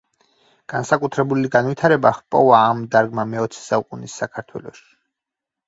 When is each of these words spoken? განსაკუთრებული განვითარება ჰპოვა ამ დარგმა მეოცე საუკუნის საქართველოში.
განსაკუთრებული 0.71 1.51
განვითარება 1.57 2.13
ჰპოვა 2.21 2.63
ამ 2.71 2.83
დარგმა 2.97 3.29
მეოცე 3.37 3.63
საუკუნის 3.69 4.19
საქართველოში. 4.25 4.87